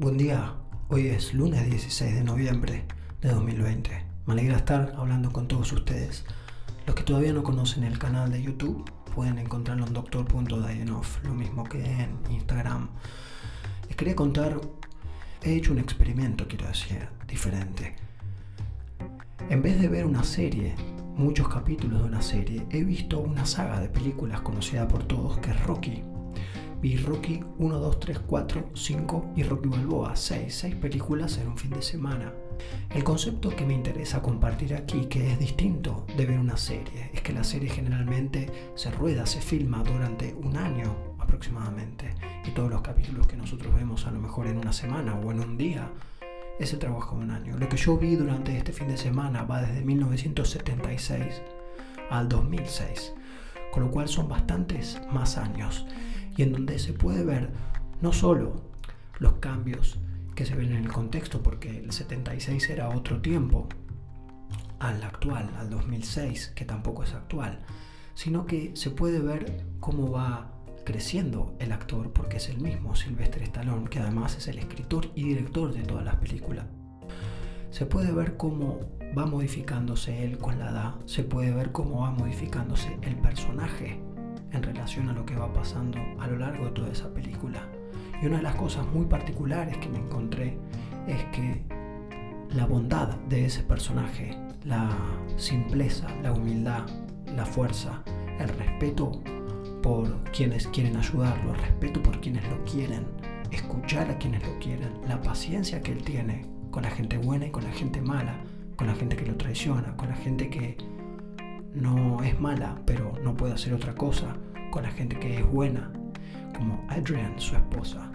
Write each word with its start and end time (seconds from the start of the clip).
Buen 0.00 0.16
día, 0.16 0.54
hoy 0.90 1.08
es 1.08 1.34
lunes 1.34 1.68
16 1.68 2.14
de 2.14 2.22
noviembre 2.22 2.84
de 3.20 3.30
2020. 3.30 3.90
Me 4.26 4.32
alegra 4.32 4.58
estar 4.58 4.94
hablando 4.96 5.32
con 5.32 5.48
todos 5.48 5.72
ustedes. 5.72 6.24
Los 6.86 6.94
que 6.94 7.02
todavía 7.02 7.32
no 7.32 7.42
conocen 7.42 7.82
el 7.82 7.98
canal 7.98 8.30
de 8.30 8.40
YouTube 8.40 8.88
pueden 9.12 9.38
encontrarlo 9.38 9.84
en 9.88 9.92
doctor.dayenov, 9.92 11.04
lo 11.24 11.34
mismo 11.34 11.64
que 11.64 11.84
en 11.84 12.16
Instagram. 12.30 12.90
Les 13.88 13.96
quería 13.96 14.14
contar, 14.14 14.60
he 15.42 15.54
hecho 15.56 15.72
un 15.72 15.80
experimento, 15.80 16.46
quiero 16.46 16.68
decir, 16.68 17.08
diferente. 17.26 17.96
En 19.50 19.62
vez 19.62 19.80
de 19.80 19.88
ver 19.88 20.06
una 20.06 20.22
serie, 20.22 20.76
muchos 21.16 21.48
capítulos 21.48 22.02
de 22.02 22.08
una 22.08 22.22
serie, 22.22 22.64
he 22.70 22.84
visto 22.84 23.18
una 23.18 23.44
saga 23.46 23.80
de 23.80 23.88
películas 23.88 24.42
conocida 24.42 24.86
por 24.86 25.02
todos 25.02 25.38
que 25.38 25.50
es 25.50 25.60
Rocky 25.64 26.04
Rocky 26.80 27.40
1, 27.58 27.78
2, 27.78 28.00
3, 28.00 28.18
4, 28.20 28.70
5 28.72 29.32
y 29.36 29.42
Rocky 29.42 29.68
Balboa 29.68 30.14
6, 30.14 30.54
6 30.54 30.74
películas 30.76 31.36
en 31.38 31.48
un 31.48 31.58
fin 31.58 31.72
de 31.72 31.82
semana. 31.82 32.32
El 32.90 33.02
concepto 33.02 33.50
que 33.50 33.66
me 33.66 33.74
interesa 33.74 34.22
compartir 34.22 34.74
aquí, 34.74 35.06
que 35.06 35.32
es 35.32 35.38
distinto 35.40 36.06
de 36.16 36.24
ver 36.24 36.38
una 36.38 36.56
serie, 36.56 37.10
es 37.12 37.20
que 37.20 37.32
la 37.32 37.42
serie 37.42 37.68
generalmente 37.68 38.70
se 38.76 38.92
rueda, 38.92 39.26
se 39.26 39.40
filma 39.40 39.82
durante 39.82 40.34
un 40.34 40.56
año 40.56 41.16
aproximadamente. 41.18 42.14
Y 42.46 42.52
todos 42.52 42.70
los 42.70 42.82
capítulos 42.82 43.26
que 43.26 43.36
nosotros 43.36 43.74
vemos 43.74 44.06
a 44.06 44.12
lo 44.12 44.20
mejor 44.20 44.46
en 44.46 44.58
una 44.58 44.72
semana 44.72 45.16
o 45.16 45.32
en 45.32 45.40
un 45.40 45.58
día, 45.58 45.90
ese 46.60 46.76
trabajo 46.76 47.16
de 47.16 47.24
un 47.24 47.30
año. 47.32 47.58
Lo 47.58 47.68
que 47.68 47.76
yo 47.76 47.98
vi 47.98 48.14
durante 48.14 48.56
este 48.56 48.72
fin 48.72 48.86
de 48.86 48.96
semana 48.96 49.42
va 49.42 49.62
desde 49.62 49.84
1976 49.84 51.42
al 52.10 52.28
2006, 52.28 53.14
con 53.72 53.82
lo 53.82 53.90
cual 53.90 54.08
son 54.08 54.28
bastantes 54.28 55.00
más 55.12 55.36
años 55.38 55.84
y 56.38 56.44
en 56.44 56.52
donde 56.52 56.78
se 56.78 56.92
puede 56.92 57.24
ver 57.24 57.50
no 58.00 58.12
solo 58.12 58.62
los 59.18 59.34
cambios 59.34 59.98
que 60.36 60.46
se 60.46 60.54
ven 60.54 60.70
en 60.70 60.84
el 60.84 60.92
contexto, 60.92 61.42
porque 61.42 61.80
el 61.80 61.90
76 61.90 62.70
era 62.70 62.88
otro 62.90 63.20
tiempo 63.20 63.68
al 64.78 65.02
actual, 65.02 65.50
al 65.58 65.68
2006, 65.68 66.52
que 66.54 66.64
tampoco 66.64 67.02
es 67.02 67.12
actual, 67.12 67.64
sino 68.14 68.46
que 68.46 68.70
se 68.76 68.90
puede 68.90 69.18
ver 69.18 69.64
cómo 69.80 70.12
va 70.12 70.52
creciendo 70.84 71.56
el 71.58 71.72
actor, 71.72 72.12
porque 72.12 72.36
es 72.36 72.48
el 72.48 72.60
mismo 72.60 72.94
Sylvester 72.94 73.42
Stallone, 73.42 73.90
que 73.90 73.98
además 73.98 74.36
es 74.36 74.46
el 74.46 74.60
escritor 74.60 75.10
y 75.16 75.24
director 75.24 75.74
de 75.74 75.82
todas 75.82 76.04
las 76.04 76.16
películas. 76.16 76.66
Se 77.70 77.84
puede 77.84 78.12
ver 78.12 78.36
cómo 78.36 78.78
va 79.18 79.26
modificándose 79.26 80.24
él 80.24 80.38
con 80.38 80.60
la 80.60 80.70
edad, 80.70 80.94
se 81.04 81.24
puede 81.24 81.52
ver 81.52 81.72
cómo 81.72 82.02
va 82.02 82.12
modificándose 82.12 82.96
el 83.02 83.16
personaje 83.16 84.00
en 84.52 84.62
relación 84.62 85.08
a 85.08 85.12
lo 85.12 85.24
que 85.26 85.36
va 85.36 85.52
pasando 85.52 85.98
a 86.18 86.26
lo 86.26 86.38
largo 86.38 86.66
de 86.66 86.70
toda 86.72 86.88
esa 86.90 87.12
película. 87.12 87.60
Y 88.22 88.26
una 88.26 88.38
de 88.38 88.42
las 88.42 88.56
cosas 88.56 88.86
muy 88.86 89.06
particulares 89.06 89.76
que 89.78 89.88
me 89.88 89.98
encontré 89.98 90.58
es 91.06 91.22
que 91.26 91.62
la 92.54 92.66
bondad 92.66 93.14
de 93.28 93.44
ese 93.44 93.62
personaje, 93.62 94.36
la 94.64 94.90
simpleza, 95.36 96.08
la 96.22 96.32
humildad, 96.32 96.86
la 97.36 97.44
fuerza, 97.44 98.02
el 98.38 98.48
respeto 98.48 99.12
por 99.82 100.22
quienes 100.32 100.66
quieren 100.68 100.96
ayudarlo, 100.96 101.54
el 101.54 101.60
respeto 101.60 102.02
por 102.02 102.20
quienes 102.20 102.48
lo 102.48 102.64
quieren, 102.64 103.06
escuchar 103.50 104.10
a 104.10 104.18
quienes 104.18 104.46
lo 104.46 104.58
quieren, 104.58 104.90
la 105.06 105.20
paciencia 105.20 105.80
que 105.82 105.92
él 105.92 106.02
tiene 106.02 106.46
con 106.70 106.82
la 106.82 106.90
gente 106.90 107.18
buena 107.18 107.46
y 107.46 107.50
con 107.50 107.64
la 107.64 107.72
gente 107.72 108.00
mala, 108.00 108.34
con 108.76 108.86
la 108.86 108.94
gente 108.94 109.16
que 109.16 109.26
lo 109.26 109.36
traiciona, 109.36 109.96
con 109.96 110.08
la 110.08 110.16
gente 110.16 110.50
que 110.50 110.76
no 111.74 112.22
es 112.22 112.38
mala, 112.40 112.80
pero 112.86 113.12
no 113.22 113.34
puede 113.34 113.54
hacer 113.54 113.74
otra 113.74 113.94
cosa, 113.94 114.36
con 114.70 114.82
la 114.82 114.90
gente 114.90 115.18
que 115.18 115.38
es 115.38 115.46
buena, 115.46 115.92
como 116.56 116.84
Adrian, 116.88 117.38
su 117.38 117.56
esposa, 117.56 118.10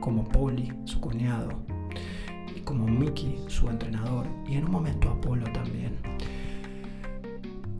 como 0.00 0.24
Polly, 0.24 0.72
su 0.84 1.00
cuñado, 1.00 1.64
y 2.54 2.60
como 2.60 2.86
Mickey, 2.86 3.42
su 3.48 3.68
entrenador, 3.68 4.26
y 4.46 4.56
en 4.56 4.64
un 4.64 4.70
momento 4.70 5.10
Apolo 5.10 5.44
también. 5.52 5.96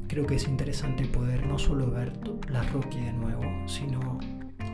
Creo 0.09 0.27
que 0.27 0.37
es 0.37 0.47
interesante 0.47 1.05
poder 1.07 1.47
no 1.47 1.59
solo 1.59 1.91
ver 1.91 2.13
la 2.49 2.63
Rocky 2.63 3.01
de 3.01 3.13
nuevo, 3.13 3.43
sino 3.67 4.19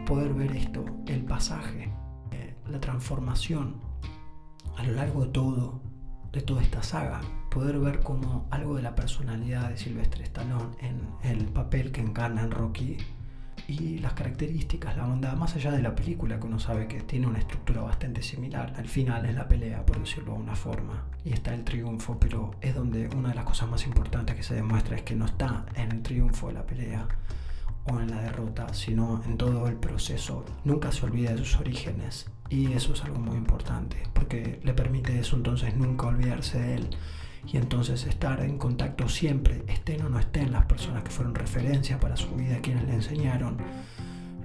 poder 0.06 0.34
ver 0.34 0.54
esto, 0.56 0.84
el 1.06 1.24
pasaje, 1.24 1.92
eh, 2.32 2.54
la 2.68 2.80
transformación 2.80 3.76
a 4.76 4.82
lo 4.84 4.92
largo 4.92 5.24
de 5.24 5.30
todo, 5.30 5.82
de 6.32 6.40
toda 6.40 6.62
esta 6.62 6.82
saga, 6.82 7.20
poder 7.50 7.78
ver 7.80 8.00
como 8.00 8.46
algo 8.50 8.76
de 8.76 8.82
la 8.82 8.94
personalidad 8.94 9.68
de 9.68 9.76
Sylvester 9.76 10.22
Stallone 10.22 10.76
en 10.80 11.00
el 11.22 11.46
papel 11.46 11.90
que 11.92 12.00
encarna 12.00 12.42
en 12.42 12.50
Rocky 12.52 12.96
y 13.68 13.98
las 13.98 14.14
características, 14.14 14.96
la 14.96 15.06
bondad, 15.06 15.36
más 15.36 15.54
allá 15.54 15.72
de 15.72 15.82
la 15.82 15.94
película 15.94 16.38
que 16.38 16.46
uno 16.46 16.58
sabe 16.58 16.88
que 16.88 17.00
tiene 17.00 17.26
una 17.26 17.38
estructura 17.38 17.82
bastante 17.82 18.22
similar, 18.22 18.72
al 18.76 18.88
final 18.88 19.26
es 19.26 19.34
la 19.34 19.48
pelea, 19.48 19.84
por 19.84 20.00
decirlo 20.00 20.34
de 20.34 20.40
una 20.40 20.56
forma, 20.56 21.04
y 21.24 21.32
está 21.32 21.54
el 21.54 21.64
triunfo, 21.64 22.18
pero 22.18 22.52
es 22.60 22.74
donde 22.74 23.08
una 23.08 23.30
de 23.30 23.34
las 23.34 23.44
cosas 23.44 23.68
más 23.68 23.86
importantes 23.86 24.34
que 24.34 24.42
se 24.42 24.54
demuestra 24.54 24.96
es 24.96 25.02
que 25.02 25.14
no 25.14 25.26
está 25.26 25.66
en 25.74 25.92
el 25.92 26.02
triunfo 26.02 26.48
de 26.48 26.54
la 26.54 26.66
pelea 26.66 27.06
o 27.90 28.00
en 28.00 28.10
la 28.10 28.20
derrota, 28.22 28.72
sino 28.74 29.22
en 29.24 29.36
todo 29.36 29.66
el 29.68 29.76
proceso. 29.76 30.44
Nunca 30.64 30.92
se 30.92 31.06
olvida 31.06 31.32
de 31.32 31.38
sus 31.38 31.56
orígenes 31.56 32.30
y 32.48 32.72
eso 32.72 32.92
es 32.92 33.04
algo 33.04 33.20
muy 33.20 33.36
importante, 33.36 34.02
porque 34.12 34.60
le 34.62 34.74
permite 34.74 35.18
eso 35.18 35.36
entonces 35.36 35.76
nunca 35.76 36.06
olvidarse 36.06 36.58
de 36.58 36.74
él 36.76 36.90
y 37.46 37.56
entonces 37.56 38.06
estar 38.06 38.40
en 38.40 38.58
contacto 38.58 39.08
siempre, 39.08 39.64
estén 39.68 40.02
o 40.02 40.08
no 40.08 40.18
estén 40.18 40.52
las 40.52 40.66
personas 40.66 41.02
que 41.02 41.10
fueron 41.10 41.34
referencia 41.34 41.98
para 41.98 42.16
su 42.16 42.34
vida, 42.34 42.60
quienes 42.60 42.84
le 42.84 42.94
enseñaron, 42.94 43.58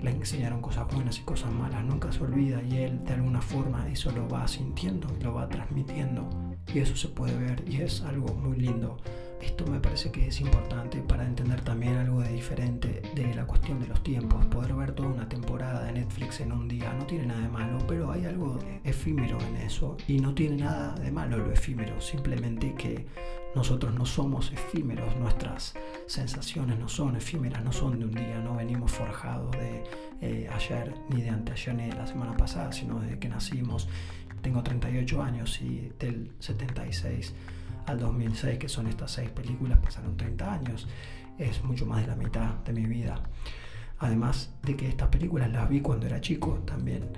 le 0.01 0.11
enseñaron 0.11 0.61
cosas 0.61 0.87
buenas 0.93 1.17
y 1.19 1.21
cosas 1.21 1.51
malas, 1.51 1.83
nunca 1.83 2.11
se 2.11 2.23
olvida 2.23 2.61
y 2.63 2.77
él 2.77 3.03
de 3.03 3.13
alguna 3.13 3.41
forma 3.41 3.87
eso 3.89 4.11
lo 4.11 4.27
va 4.27 4.47
sintiendo 4.47 5.07
lo 5.21 5.33
va 5.33 5.47
transmitiendo 5.47 6.54
y 6.73 6.79
eso 6.79 6.95
se 6.95 7.07
puede 7.07 7.35
ver 7.37 7.63
y 7.67 7.81
es 7.81 8.01
algo 8.01 8.33
muy 8.33 8.57
lindo. 8.57 8.97
Esto 9.41 9.67
me 9.67 9.79
parece 9.79 10.11
que 10.11 10.27
es 10.27 10.41
importante 10.41 11.01
para 11.01 11.25
entender 11.25 11.61
también 11.61 11.97
algo 11.97 12.21
de 12.21 12.29
diferente 12.29 13.01
de 13.13 13.35
la 13.35 13.45
cuestión 13.45 13.79
de 13.79 13.87
los 13.87 14.01
tiempos. 14.01 14.43
Poder 14.47 14.73
ver 14.73 14.93
toda 14.93 15.09
una 15.09 15.29
temporada 15.29 15.83
de 15.83 15.93
Netflix 15.93 16.39
en 16.39 16.51
un 16.51 16.67
día 16.67 16.91
no 16.93 17.05
tiene 17.05 17.27
nada 17.27 17.41
de 17.41 17.49
malo, 17.49 17.77
pero 17.87 18.11
hay 18.11 18.25
algo 18.25 18.57
efímero 18.83 19.37
en 19.41 19.57
eso 19.57 19.97
y 20.07 20.19
no 20.19 20.33
tiene 20.33 20.57
nada 20.57 20.95
de 20.95 21.11
malo 21.11 21.37
lo 21.37 21.51
efímero, 21.51 22.01
simplemente 22.01 22.73
que 22.73 23.05
nosotros 23.55 23.93
no 23.93 24.05
somos 24.05 24.51
efímeros, 24.51 25.15
nuestras 25.15 25.75
sensaciones 26.07 26.77
no 26.77 26.89
son 26.89 27.15
efímeras, 27.15 27.63
no 27.63 27.71
son 27.71 27.99
de 27.99 28.05
un 28.05 28.11
día, 28.11 28.39
no 28.39 28.55
venimos 28.55 28.91
forjados 28.91 29.51
de 29.51 29.83
eh, 30.21 30.49
ayer 30.53 30.93
ni 31.09 31.21
de 31.21 31.29
anteayer 31.29 31.73
ni 31.75 31.87
de 31.87 31.95
la 31.95 32.05
semana 32.05 32.35
pasada, 32.35 32.71
sino 32.73 32.99
desde 32.99 33.19
que 33.19 33.29
nacimos. 33.29 33.87
Tengo 34.45 34.61
38 34.61 35.23
años 35.23 35.59
y 35.59 35.91
del 35.97 36.31
76 36.37 37.33
al 37.87 37.97
2006, 37.97 38.59
que 38.59 38.69
son 38.69 38.85
estas 38.85 39.09
seis 39.09 39.31
películas, 39.31 39.79
pasaron 39.79 40.15
30 40.15 40.53
años. 40.53 40.87
Es 41.39 41.63
mucho 41.63 41.87
más 41.87 42.01
de 42.01 42.07
la 42.09 42.15
mitad 42.15 42.53
de 42.63 42.71
mi 42.71 42.85
vida. 42.85 43.23
Además 43.97 44.53
de 44.61 44.75
que 44.75 44.87
estas 44.87 45.07
películas 45.07 45.51
las 45.51 45.67
vi 45.67 45.81
cuando 45.81 46.05
era 46.05 46.21
chico 46.21 46.61
también. 46.63 47.09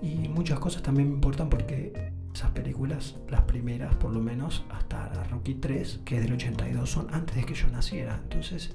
Y 0.00 0.28
muchas 0.28 0.58
cosas 0.58 0.82
también 0.82 1.08
me 1.08 1.14
importan 1.16 1.50
porque 1.50 2.12
esas 2.34 2.50
películas, 2.52 3.16
las 3.28 3.42
primeras 3.42 3.94
por 3.96 4.10
lo 4.10 4.20
menos, 4.22 4.64
hasta 4.70 5.12
la 5.12 5.24
Rocky 5.24 5.56
3, 5.56 6.00
que 6.06 6.16
es 6.16 6.22
del 6.22 6.32
82, 6.32 6.88
son 6.88 7.12
antes 7.12 7.36
de 7.36 7.44
que 7.44 7.52
yo 7.52 7.68
naciera. 7.68 8.18
Entonces... 8.22 8.74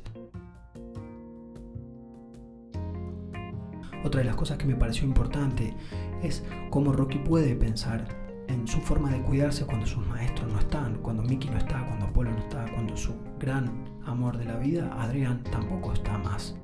Otra 4.03 4.19
de 4.19 4.25
las 4.25 4.35
cosas 4.35 4.57
que 4.57 4.65
me 4.65 4.75
pareció 4.75 5.05
importante 5.05 5.73
es 6.21 6.43
cómo 6.69 6.91
Rocky 6.91 7.19
puede 7.19 7.55
pensar 7.55 8.07
en 8.47 8.67
su 8.67 8.79
forma 8.79 9.09
de 9.09 9.21
cuidarse 9.21 9.65
cuando 9.65 9.85
sus 9.85 10.05
maestros 10.07 10.51
no 10.51 10.59
están, 10.59 10.97
cuando 11.01 11.23
Mickey 11.23 11.49
no 11.49 11.57
está, 11.57 11.85
cuando 11.85 12.05
Apolo 12.05 12.31
no 12.31 12.39
está, 12.39 12.65
cuando 12.73 12.95
su 12.95 13.13
gran 13.39 13.71
amor 14.05 14.37
de 14.37 14.45
la 14.45 14.57
vida, 14.57 14.89
Adrián, 15.01 15.43
tampoco 15.51 15.93
está 15.93 16.17
más. 16.19 16.55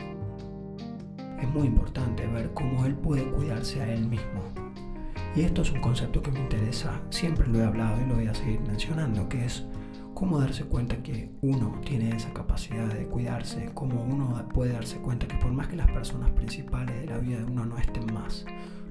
Es 1.40 1.50
muy 1.50 1.68
importante 1.68 2.28
ver 2.28 2.54
cómo 2.54 2.86
él 2.86 2.96
puede 2.96 3.24
cuidarse 3.32 3.82
a 3.82 3.92
él 3.92 4.08
mismo. 4.08 4.42
Y 5.36 5.42
esto 5.42 5.62
es 5.62 5.72
un 5.72 5.82
concepto 5.82 6.22
que 6.22 6.32
me 6.32 6.42
interesa, 6.42 7.02
siempre 7.10 7.48
lo 7.48 7.60
he 7.60 7.66
hablado 7.66 8.00
y 8.02 8.08
lo 8.08 8.16
voy 8.16 8.28
a 8.28 8.36
seguir 8.36 8.60
mencionando, 8.62 9.28
que 9.30 9.46
es 9.46 9.66
cómo 10.14 10.40
darse 10.40 10.66
cuenta 10.66 10.98
que 10.98 11.32
uno 11.42 11.80
tiene 11.86 12.16
esa 12.16 12.34
capacidad 12.34 12.88
de 12.88 13.08
cuidarse, 13.08 13.72
cómo 13.74 14.02
uno 14.04 14.48
puede 14.54 14.74
darse 14.74 14.98
cuenta 14.98 15.28
que 15.28 15.38
por 15.38 15.52
más 15.52 15.68
que 15.68 15.76
las 15.76 15.90
personas 15.92 16.32
principales 16.32 17.00
de 17.00 17.08
la 17.08 17.18
vida 17.18 17.38
de 17.38 17.46
uno 17.46 17.66
no 17.66 17.78
estén 17.78 18.14
más, 18.14 18.46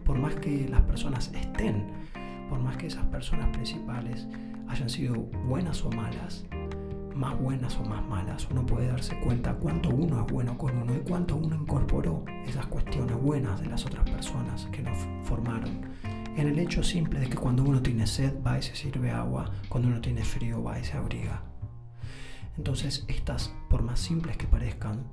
por 0.05 0.19
más 0.19 0.35
que 0.37 0.69
las 0.69 0.83
personas 0.83 1.31
estén, 1.35 1.87
por 2.49 2.59
más 2.59 2.77
que 2.77 2.87
esas 2.87 3.05
personas 3.07 3.49
principales 3.51 4.27
hayan 4.69 4.89
sido 4.89 5.15
buenas 5.47 5.85
o 5.85 5.91
malas, 5.91 6.45
más 7.15 7.39
buenas 7.39 7.77
o 7.77 7.85
más 7.85 8.05
malas, 8.07 8.49
uno 8.51 8.65
puede 8.65 8.89
darse 8.89 9.19
cuenta 9.21 9.55
cuánto 9.55 9.91
uno 9.91 10.25
es 10.25 10.33
bueno 10.33 10.57
con 10.57 10.77
uno 10.77 10.95
y 10.95 11.01
cuánto 11.01 11.37
uno 11.37 11.55
incorporó 11.55 12.25
esas 12.47 12.67
cuestiones 12.67 13.21
buenas 13.21 13.61
de 13.61 13.69
las 13.69 13.85
otras 13.85 14.09
personas. 14.09 14.50
En 16.41 16.49
el 16.49 16.59
hecho 16.59 16.83
simple 16.83 17.21
de 17.21 17.29
que 17.29 17.37
cuando 17.37 17.63
uno 17.63 17.83
tiene 17.83 18.07
sed 18.07 18.33
va 18.43 18.59
y 18.59 18.63
se 18.63 18.75
sirve 18.75 19.11
agua, 19.11 19.51
cuando 19.69 19.91
uno 19.91 20.01
tiene 20.01 20.25
frío 20.25 20.63
va 20.63 20.81
y 20.81 20.85
se 20.85 20.97
abriga. 20.97 21.43
Entonces 22.57 23.05
estas, 23.09 23.55
por 23.69 23.83
más 23.83 24.01
simples 24.01 24.39
que 24.39 24.47
parezcan, 24.47 25.05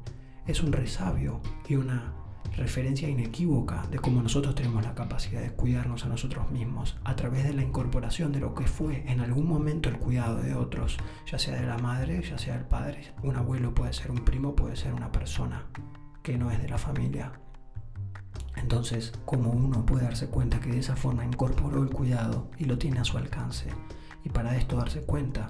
es 0.46 0.64
un 0.64 0.72
resabio 0.72 1.42
y 1.68 1.76
una 1.76 2.14
referencia 2.56 3.10
inequívoca 3.10 3.86
de 3.92 4.00
cómo 4.00 4.22
nosotros 4.22 4.56
tenemos 4.56 4.86
la 4.86 4.96
capacidad 4.96 5.42
de 5.42 5.52
cuidarnos 5.52 6.06
a 6.06 6.08
nosotros 6.08 6.50
mismos 6.50 6.96
a 7.04 7.18
través 7.18 7.44
de 7.44 7.54
la 7.54 7.64
incorporación 7.64 8.32
de 8.32 8.40
lo 8.40 8.56
que 8.56 8.66
fue 8.66 9.04
en 9.12 9.20
algún 9.20 9.50
momento 9.50 9.90
el 9.90 10.00
cuidado 10.00 10.42
de 10.42 10.56
otros, 10.56 10.98
ya 11.30 11.38
sea 11.38 11.60
de 11.60 11.68
la 11.68 11.78
madre, 11.78 12.24
ya 12.24 12.38
sea 12.38 12.56
del 12.56 12.68
padre, 12.68 13.02
un 13.22 13.36
abuelo 13.36 13.76
puede 13.76 13.92
ser 13.92 14.12
un 14.12 14.24
primo, 14.24 14.56
puede 14.56 14.78
ser 14.78 14.94
una 14.94 15.12
persona 15.12 15.66
que 16.24 16.38
no 16.38 16.52
es 16.52 16.62
de 16.62 16.70
la 16.70 16.78
familia. 16.78 17.34
Entonces, 18.58 19.14
como 19.26 19.52
uno 19.52 19.86
puede 19.86 20.04
darse 20.04 20.28
cuenta 20.28 20.60
que 20.60 20.72
de 20.72 20.80
esa 20.80 20.96
forma 20.96 21.24
incorporó 21.24 21.82
el 21.84 21.90
cuidado 21.90 22.50
y 22.58 22.66
lo 22.66 22.78
tiene 22.78 23.00
a 23.00 23.06
su 23.06 23.18
alcance, 23.18 23.70
y 24.24 24.30
para 24.30 24.58
esto 24.58 24.76
darse 24.76 25.02
cuenta 25.02 25.48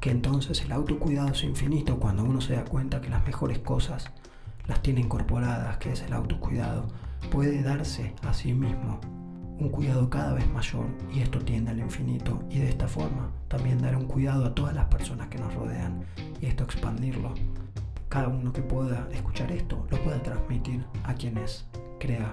que 0.00 0.10
entonces 0.10 0.60
el 0.62 0.72
autocuidado 0.72 1.28
es 1.28 1.44
infinito 1.44 1.98
cuando 1.98 2.24
uno 2.24 2.40
se 2.40 2.54
da 2.54 2.64
cuenta 2.64 3.00
que 3.00 3.08
las 3.08 3.24
mejores 3.24 3.58
cosas 3.60 4.10
las 4.66 4.82
tiene 4.82 5.00
incorporadas, 5.00 5.78
que 5.78 5.92
es 5.92 6.02
el 6.02 6.12
autocuidado, 6.12 6.88
puede 7.30 7.62
darse 7.62 8.14
a 8.22 8.34
sí 8.34 8.52
mismo 8.52 9.00
un 9.58 9.70
cuidado 9.70 10.10
cada 10.10 10.34
vez 10.34 10.48
mayor 10.50 10.86
y 11.12 11.20
esto 11.20 11.38
tiende 11.40 11.70
al 11.70 11.78
infinito 11.78 12.42
y 12.50 12.58
de 12.58 12.68
esta 12.68 12.88
forma 12.88 13.30
también 13.48 13.80
dar 13.80 13.96
un 13.96 14.06
cuidado 14.06 14.44
a 14.44 14.54
todas 14.54 14.74
las 14.74 14.86
personas 14.86 15.28
que 15.28 15.38
nos 15.38 15.54
rodean 15.54 16.04
y 16.40 16.46
esto 16.46 16.64
expandirlo. 16.64 17.32
Cada 18.08 18.28
uno 18.28 18.52
que 18.52 18.62
pueda 18.62 19.08
escuchar 19.12 19.50
esto 19.52 19.86
lo 19.90 19.98
pueda 20.02 20.22
transmitir 20.22 20.84
a 21.04 21.14
quienes 21.14 21.66
crea 22.06 22.32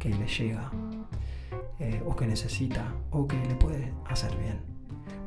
que 0.00 0.08
le 0.08 0.26
llega 0.26 0.68
eh, 1.78 2.02
o 2.04 2.16
que 2.16 2.26
necesita 2.26 2.92
o 3.10 3.26
que 3.26 3.36
le 3.36 3.54
puede 3.54 3.92
hacer 4.06 4.36
bien. 4.36 4.58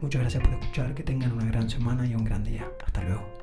Muchas 0.01 0.21
gracias 0.21 0.43
por 0.43 0.53
escuchar, 0.53 0.93
que 0.93 1.03
tengan 1.03 1.31
una 1.31 1.45
gran 1.45 1.69
semana 1.69 2.05
y 2.05 2.13
un 2.13 2.25
gran 2.25 2.43
día. 2.43 2.69
Hasta 2.85 3.01
luego. 3.03 3.38